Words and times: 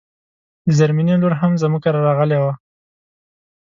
د 0.67 0.69
زرمينې 0.79 1.15
لور 1.21 1.33
هم 1.41 1.51
زموږ 1.61 1.81
کره 1.85 1.99
راغلی 2.07 2.37
و 2.39 2.45